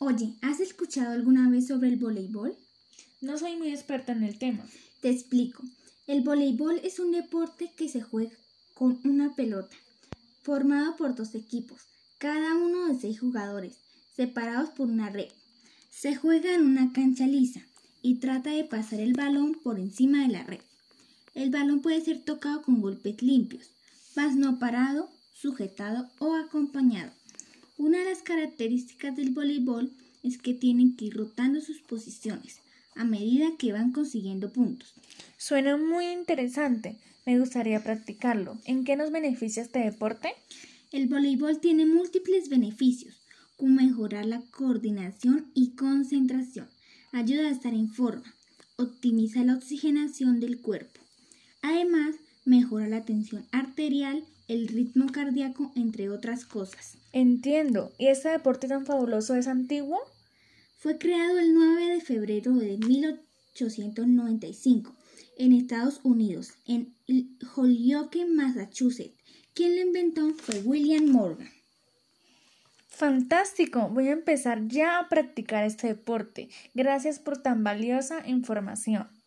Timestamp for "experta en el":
3.70-4.38